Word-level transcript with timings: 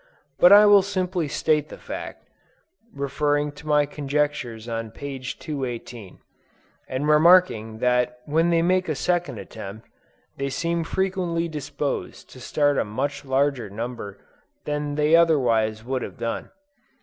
But 0.39 0.51
I 0.51 0.65
will 0.65 0.81
simply 0.81 1.27
state 1.27 1.69
the 1.69 1.77
fact, 1.77 2.27
referring 2.91 3.51
to 3.51 3.67
my 3.67 3.85
conjectures 3.85 4.67
on 4.67 4.89
page 4.89 5.37
218; 5.37 6.17
and 6.87 7.07
remarking 7.07 7.77
that 7.77 8.17
when 8.25 8.49
they 8.49 8.63
make 8.63 8.89
a 8.89 8.95
second 8.95 9.37
attempt, 9.37 9.87
they 10.37 10.49
seem 10.49 10.83
frequently 10.83 11.47
disposed 11.47 12.31
to 12.31 12.39
start 12.39 12.79
a 12.79 12.83
much 12.83 13.25
larger 13.25 13.69
number 13.69 14.17
than 14.65 14.95
they 14.95 15.15
otherwise 15.15 15.85
would 15.85 16.01
have 16.01 16.17
done. 16.17 16.49